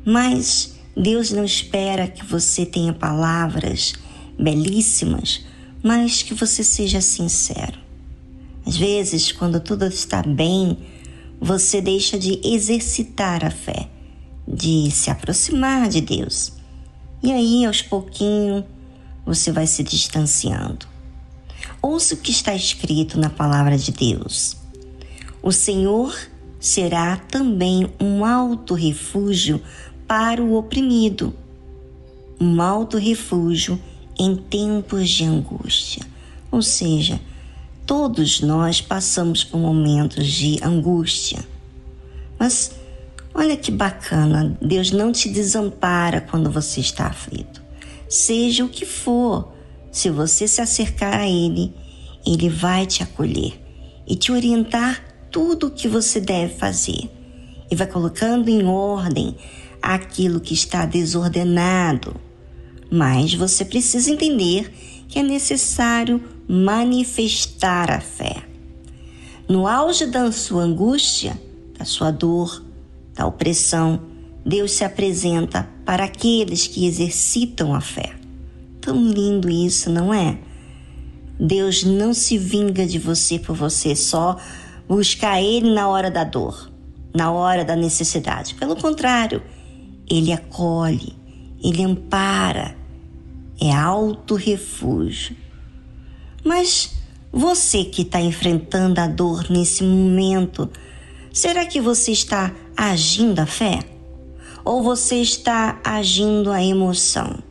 [0.04, 3.92] Mas Deus não espera que você tenha palavras
[4.38, 5.44] belíssimas,
[5.82, 7.78] mas que você seja sincero.
[8.66, 10.78] Às vezes, quando tudo está bem,
[11.40, 13.88] você deixa de exercitar a fé,
[14.46, 16.52] de se aproximar de Deus.
[17.22, 18.64] E aí, aos pouquinhos,
[19.26, 20.86] você vai se distanciando.
[21.80, 24.56] Ouça o que está escrito na palavra de Deus.
[25.40, 26.16] O Senhor
[26.58, 29.62] será também um alto refúgio
[30.06, 31.32] para o oprimido,
[32.40, 33.80] um alto refúgio
[34.18, 36.02] em tempos de angústia.
[36.50, 37.20] Ou seja,
[37.86, 41.46] todos nós passamos por momentos de angústia.
[42.38, 42.72] Mas
[43.32, 47.62] olha que bacana, Deus não te desampara quando você está aflito.
[48.08, 49.52] Seja o que for,
[49.90, 51.72] se você se acercar a Ele,
[52.26, 53.60] Ele vai te acolher
[54.06, 57.10] e te orientar tudo o que você deve fazer.
[57.70, 59.36] E vai colocando em ordem
[59.82, 62.16] aquilo que está desordenado.
[62.90, 64.72] Mas você precisa entender
[65.06, 68.42] que é necessário manifestar a fé.
[69.48, 71.38] No auge da sua angústia,
[71.78, 72.62] da sua dor,
[73.14, 74.00] da opressão,
[74.44, 78.17] Deus se apresenta para aqueles que exercitam a fé.
[78.88, 80.38] Tão lindo isso, não é?
[81.38, 84.38] Deus não se vinga de você por você só
[84.88, 86.72] buscar Ele na hora da dor,
[87.14, 88.54] na hora da necessidade.
[88.54, 89.42] Pelo contrário,
[90.08, 91.14] Ele acolhe,
[91.62, 92.74] Ele ampara,
[93.60, 95.36] é alto refúgio.
[96.42, 96.94] Mas
[97.30, 100.70] você que está enfrentando a dor nesse momento,
[101.30, 103.80] será que você está agindo a fé?
[104.64, 107.46] Ou você está agindo a emoção?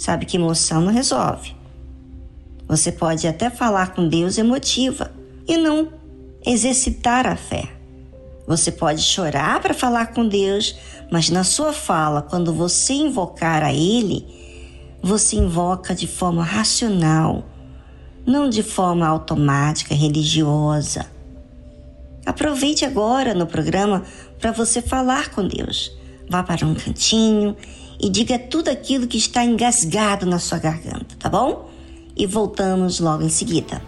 [0.00, 1.54] Sabe que emoção não resolve.
[2.66, 5.12] Você pode até falar com Deus emotiva
[5.46, 5.92] e não
[6.42, 7.68] exercitar a fé.
[8.46, 10.74] Você pode chorar para falar com Deus,
[11.12, 14.26] mas na sua fala, quando você invocar a Ele,
[15.02, 17.44] você invoca de forma racional,
[18.24, 21.04] não de forma automática, religiosa.
[22.24, 24.02] Aproveite agora no programa
[24.38, 25.92] para você falar com Deus.
[26.26, 27.54] Vá para um cantinho
[28.02, 31.70] e diga tudo aquilo que está engasgado na sua garganta, tá bom?
[32.16, 33.82] E voltamos logo em seguida.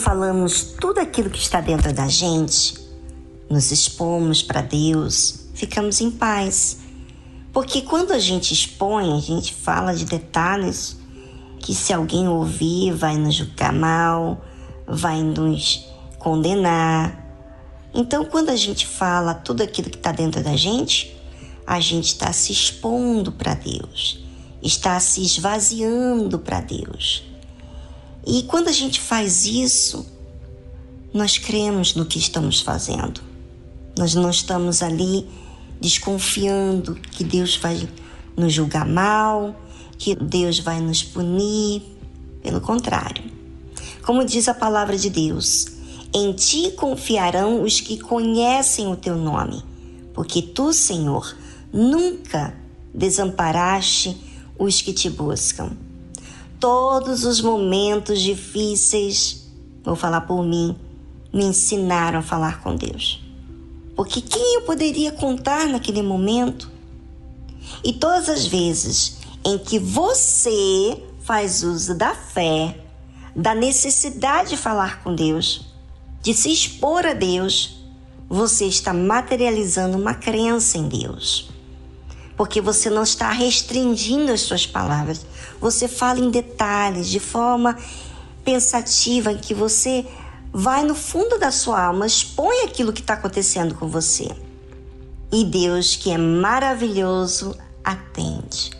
[0.00, 2.74] Falamos tudo aquilo que está dentro da gente,
[3.48, 6.78] nos expomos para Deus, ficamos em paz.
[7.52, 10.96] Porque quando a gente expõe, a gente fala de detalhes
[11.58, 14.42] que se alguém ouvir vai nos julgar mal,
[14.86, 15.86] vai nos
[16.18, 17.18] condenar.
[17.92, 21.14] Então, quando a gente fala tudo aquilo que está dentro da gente,
[21.66, 24.24] a gente está se expondo para Deus,
[24.62, 27.29] está se esvaziando para Deus.
[28.26, 30.06] E quando a gente faz isso,
[31.12, 33.20] nós cremos no que estamos fazendo.
[33.98, 35.26] Nós não estamos ali
[35.80, 37.88] desconfiando que Deus vai
[38.36, 39.58] nos julgar mal,
[39.98, 41.82] que Deus vai nos punir.
[42.42, 43.22] Pelo contrário.
[44.02, 45.66] Como diz a palavra de Deus,
[46.12, 49.62] em ti confiarão os que conhecem o teu nome,
[50.14, 51.36] porque tu, Senhor,
[51.72, 52.54] nunca
[52.94, 54.16] desamparaste
[54.58, 55.70] os que te buscam.
[56.60, 59.46] Todos os momentos difíceis,
[59.82, 60.76] vou falar por mim,
[61.32, 63.24] me ensinaram a falar com Deus.
[63.96, 66.70] Porque quem eu poderia contar naquele momento?
[67.82, 72.78] E todas as vezes em que você faz uso da fé,
[73.34, 75.66] da necessidade de falar com Deus,
[76.22, 77.78] de se expor a Deus,
[78.28, 81.50] você está materializando uma crença em Deus.
[82.36, 85.26] Porque você não está restringindo as suas palavras.
[85.60, 87.76] Você fala em detalhes, de forma
[88.44, 90.06] pensativa, em que você
[90.52, 94.28] vai no fundo da sua alma, expõe aquilo que está acontecendo com você.
[95.32, 98.70] E Deus, que é maravilhoso, atende.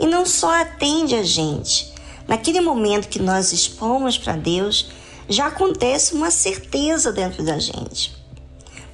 [0.00, 1.94] E não só atende a gente.
[2.26, 4.90] Naquele momento que nós expomos para Deus,
[5.28, 8.16] já acontece uma certeza dentro da gente.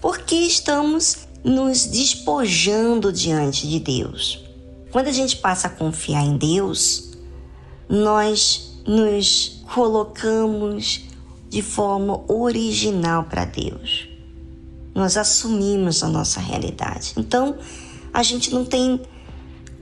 [0.01, 4.45] Porque estamos nos despojando diante de Deus.
[4.91, 7.12] Quando a gente passa a confiar em Deus,
[7.93, 11.05] nós nos colocamos
[11.51, 14.09] de forma original para Deus.
[14.95, 17.13] Nós assumimos a nossa realidade.
[17.19, 17.59] Então,
[18.11, 18.99] a gente não tem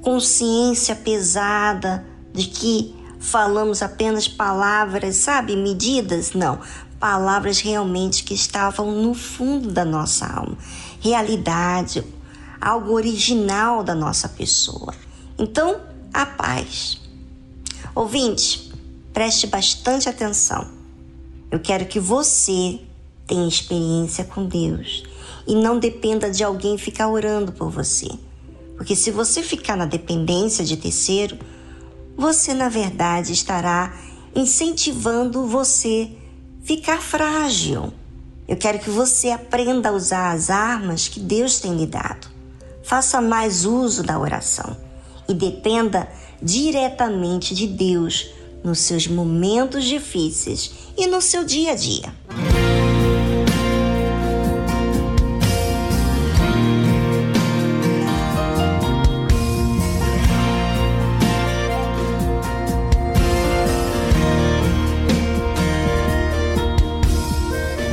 [0.02, 6.32] consciência pesada de que falamos apenas palavras, sabe, medidas?
[6.32, 6.58] Não,
[6.98, 10.58] palavras realmente que estavam no fundo da nossa alma,
[10.98, 12.04] realidade,
[12.60, 14.92] algo original da nossa pessoa.
[15.38, 15.80] Então,
[16.12, 16.99] a paz.
[17.94, 18.72] Ouvinte,
[19.12, 20.68] preste bastante atenção.
[21.50, 22.78] Eu quero que você
[23.26, 25.02] tenha experiência com Deus
[25.46, 28.08] e não dependa de alguém ficar orando por você.
[28.76, 31.36] Porque se você ficar na dependência de terceiro,
[32.16, 33.92] você na verdade estará
[34.36, 36.10] incentivando você
[36.62, 37.92] ficar frágil.
[38.46, 42.28] Eu quero que você aprenda a usar as armas que Deus tem lhe dado.
[42.84, 44.76] Faça mais uso da oração
[45.28, 46.08] e dependa
[46.42, 48.30] diretamente de Deus
[48.62, 52.12] nos seus momentos difíceis e no seu dia a dia.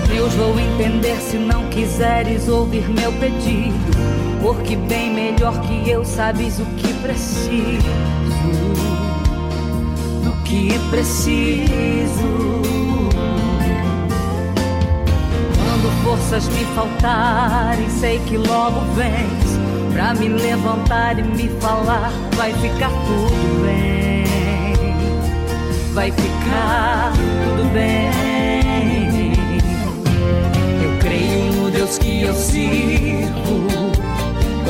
[0.08, 4.27] Deus vou entender se não quiseres ouvir meu pedido.
[4.42, 7.88] Porque bem melhor que eu sabes o que preciso.
[10.24, 12.58] Do que preciso.
[15.56, 19.58] Quando forças me faltarem, sei que logo vens
[19.94, 22.12] pra me levantar e me falar.
[22.36, 24.26] Vai ficar tudo bem.
[25.94, 29.34] Vai ficar tudo bem.
[30.84, 33.77] Eu creio no Deus que eu sirvo.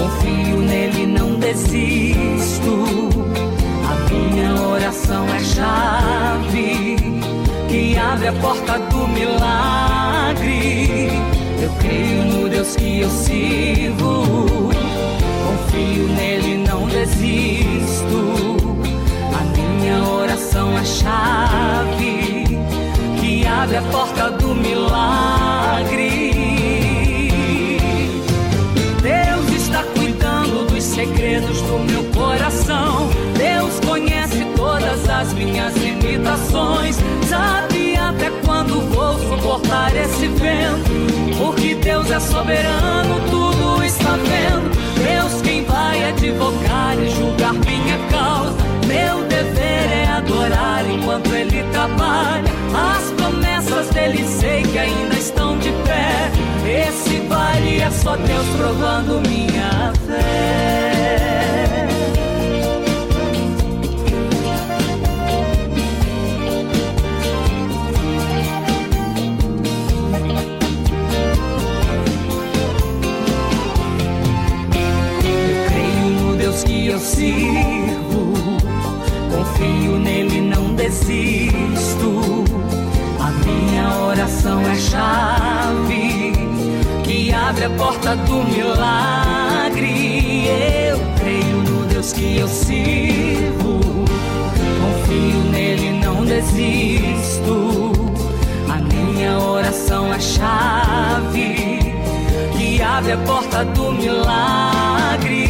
[0.07, 3.09] Confio nele, não desisto.
[3.89, 6.95] A minha oração é chave
[7.67, 11.09] que abre a porta do milagre.
[11.61, 14.23] Eu creio no Deus que eu sirvo.
[15.45, 18.55] Confio nele, não desisto.
[19.37, 22.45] A minha oração é chave
[23.19, 26.56] que abre a porta do milagre.
[31.07, 33.09] Segredos do meu coração.
[33.37, 36.97] Deus conhece todas as minhas limitações.
[37.27, 41.37] Sabe até quando vou suportar esse vento.
[41.37, 44.69] Porque Deus é soberano, tudo está vendo.
[45.03, 48.55] Deus quem vai advogar e julgar minha causa.
[48.87, 52.57] Meu dever é adorar enquanto Ele trabalha.
[52.73, 56.31] As promessas dele sei que ainda estão de pé.
[57.77, 61.87] Vale é só Deus provando minha fé.
[75.23, 78.33] Eu creio no Deus que eu sirvo.
[79.29, 82.43] Confio nele, não desisto.
[83.19, 83.87] A minha
[87.47, 89.87] abre a porta do milagre.
[90.89, 93.79] Eu creio no Deus que eu sirvo,
[94.81, 97.93] confio nele, não desisto.
[98.69, 101.95] A minha oração é a chave
[102.57, 105.47] que abre a porta do milagre.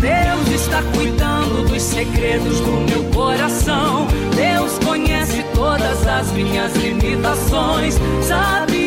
[0.00, 4.06] Deus está cuidando dos segredos do meu coração.
[4.36, 7.98] Deus conhece todas as minhas limitações.
[8.22, 8.79] Sabe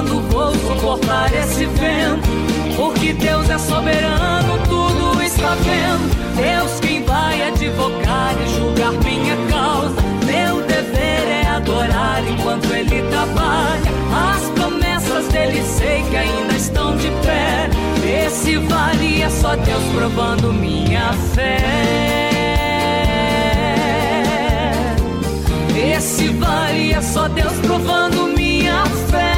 [0.00, 2.28] quando vou suportar esse vento.
[2.76, 6.36] Porque Deus é soberano, tudo está vendo.
[6.36, 9.94] Deus quem vai advogar e julgar minha causa.
[10.24, 13.90] Meu dever é adorar enquanto Ele trabalha.
[14.32, 17.68] As promessas dele sei que ainda estão de pé.
[18.26, 21.58] Esse vale é só Deus provando minha fé.
[25.76, 29.29] Esse vale é só Deus provando minha fé.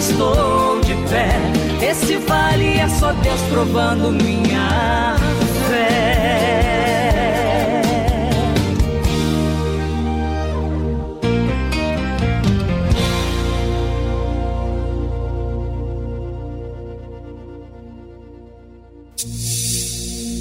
[0.00, 1.28] Estou de pé.
[1.86, 5.14] Esse vale é só Deus provando minha
[5.68, 6.40] fé.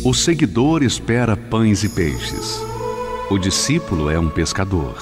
[0.06, 2.62] O seguidor espera pães e peixes.
[3.30, 4.96] O discípulo é um pescador.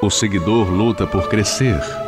[0.00, 2.07] O seguidor luta por crescer.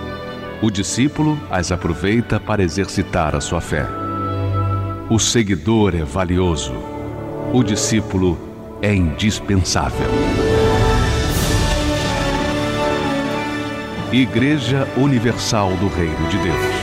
[0.63, 3.83] O discípulo as aproveita para exercitar a sua fé.
[5.09, 6.75] O seguidor é valioso.
[7.51, 8.37] O discípulo
[8.79, 10.07] é indispensável.
[14.11, 16.80] Igreja Universal do Reino de Deus.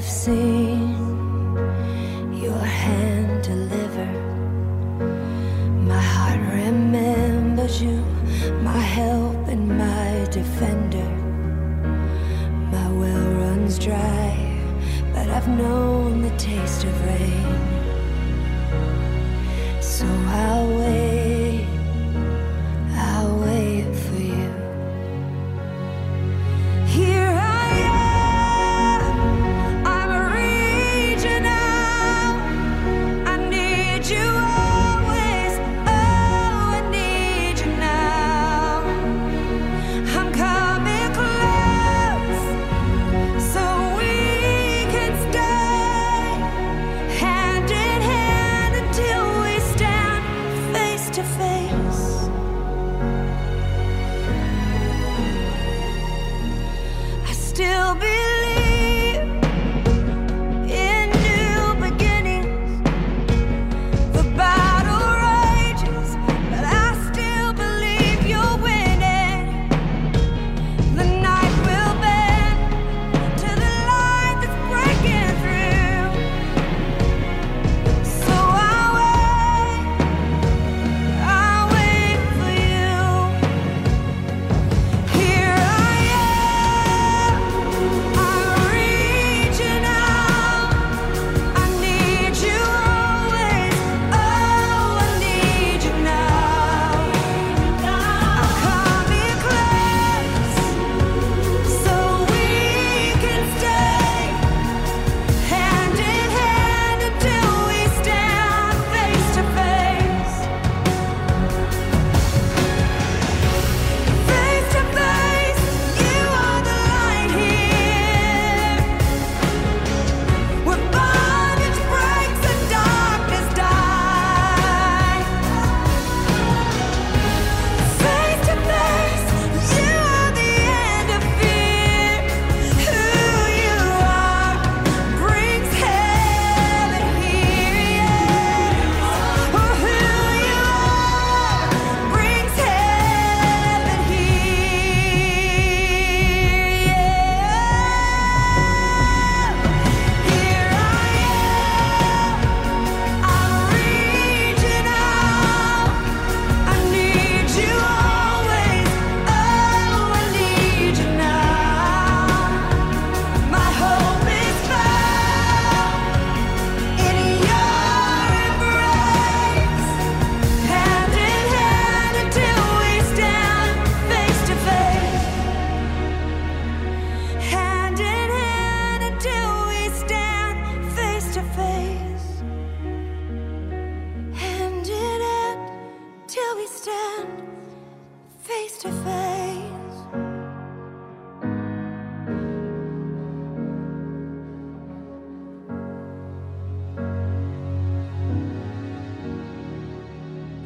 [0.00, 0.89] I've seen.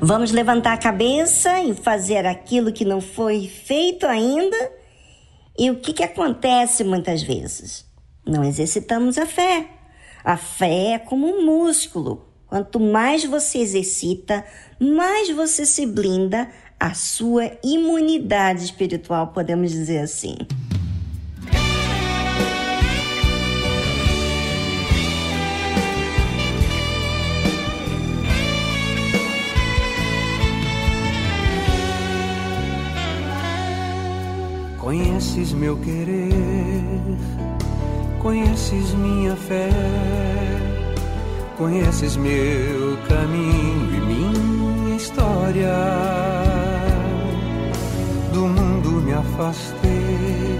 [0.00, 4.72] Vamos levantar a cabeça e fazer aquilo que não foi feito ainda?
[5.58, 7.84] E o que, que acontece muitas vezes?
[8.24, 9.66] Não exercitamos a fé.
[10.22, 12.28] A fé é como um músculo.
[12.46, 14.44] Quanto mais você exercita,
[14.78, 16.48] mais você se blinda
[16.78, 20.36] a sua imunidade espiritual, podemos dizer assim.
[34.84, 36.30] Conheces meu querer,
[38.20, 39.70] conheces minha fé,
[41.56, 46.33] conheces meu caminho e minha história.
[48.34, 50.58] Do mundo me afastei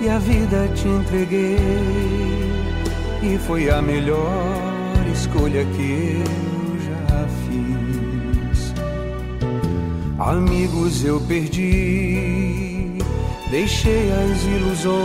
[0.00, 1.58] e a vida te entreguei,
[3.22, 8.72] e foi a melhor escolha que eu já fiz.
[10.16, 12.98] Amigos eu perdi,
[13.50, 15.00] deixei as ilusões.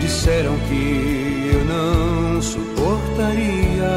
[0.00, 3.96] Disseram que eu não suportaria.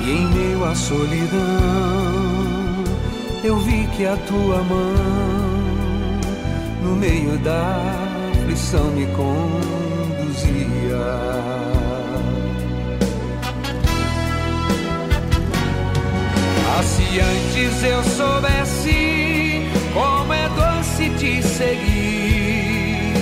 [0.00, 2.23] E em meio à solidão,
[3.44, 4.94] eu vi que a tua mão,
[6.82, 7.78] no meio da
[8.32, 9.34] aflição, me conduzia.
[16.70, 23.12] Ah, se antes eu soubesse como é doce te seguir,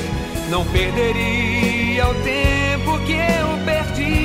[0.51, 4.23] não perderia o tempo que eu perdi.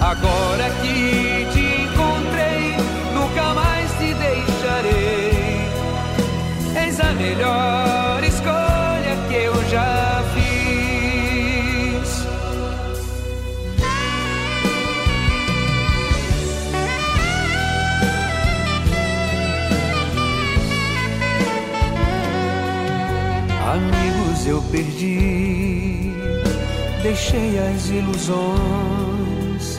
[0.00, 1.55] Agora que te
[6.96, 12.26] Eis a melhor escolha que eu já fiz.
[23.74, 26.14] Amigos eu perdi,
[27.02, 29.78] deixei as ilusões.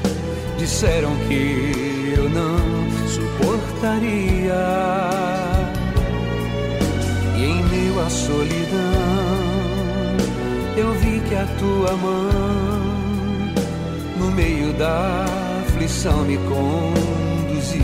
[0.60, 2.60] Disseram que eu não
[3.07, 5.27] suportaria.
[8.07, 8.79] À solidão,
[10.77, 12.29] eu vi que a tua mão,
[14.17, 15.25] no meio da
[15.67, 17.75] aflição, me conduzia.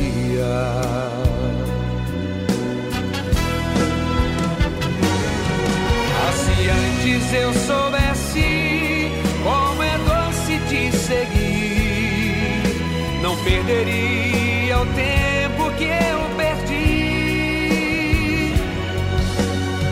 [6.37, 9.11] Se antes eu soubesse
[9.43, 12.63] como é doce te seguir,
[13.21, 16.22] não perderia o tempo que eu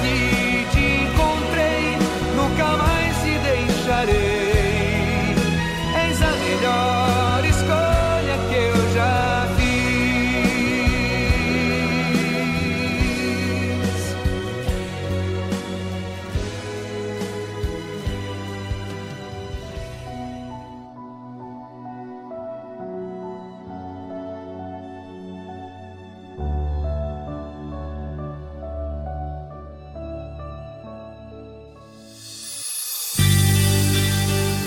[4.05, 4.30] deixarei.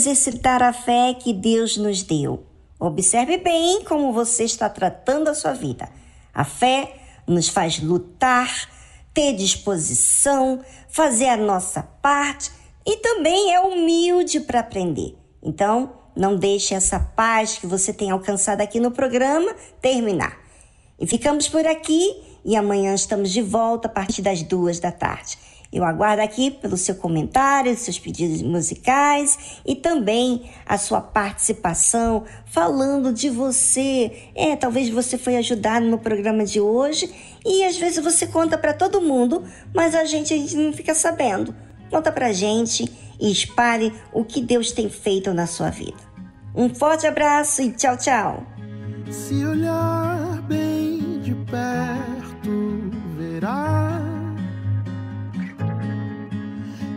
[0.00, 2.44] Exercitar a fé que Deus nos deu.
[2.78, 5.88] Observe bem como você está tratando a sua vida.
[6.32, 6.94] A fé
[7.26, 8.50] nos faz lutar,
[9.12, 12.50] ter disposição, fazer a nossa parte
[12.86, 15.16] e também é humilde para aprender.
[15.42, 20.38] Então, não deixe essa paz que você tem alcançado aqui no programa terminar.
[20.98, 25.38] E ficamos por aqui e amanhã estamos de volta a partir das duas da tarde.
[25.72, 33.12] Eu aguardo aqui pelo seu comentário, seus pedidos musicais e também a sua participação falando
[33.12, 34.30] de você.
[34.34, 37.08] É, talvez você foi ajudado no programa de hoje
[37.46, 40.94] e às vezes você conta para todo mundo, mas a gente, a gente não fica
[40.94, 41.54] sabendo.
[41.88, 42.90] Conta pra gente
[43.20, 45.98] e espalhe o que Deus tem feito na sua vida.
[46.52, 48.44] Um forte abraço e tchau, tchau.
[49.08, 52.90] Se olhar bem de perto,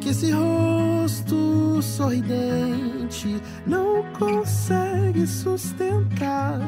[0.04, 6.60] que esse rosto sorridente não consegue sustentar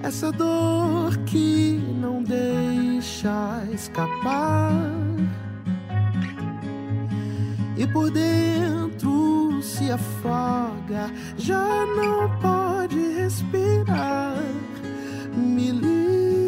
[0.00, 4.72] essa dor que não deixa escapar.
[7.76, 14.36] E por dentro se afoga, já não pode respirar.
[15.36, 16.39] Me livra.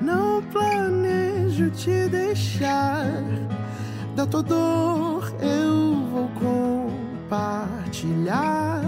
[0.00, 3.06] não planejo te deixar.
[4.14, 6.28] Da tua dor eu vou
[7.28, 8.82] compartilhar.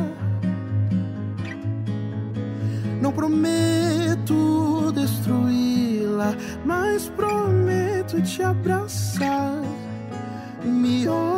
[3.01, 6.35] Não prometo destruí-la,
[6.65, 9.61] mas prometo te abraçar.
[10.65, 11.32] Me olhar.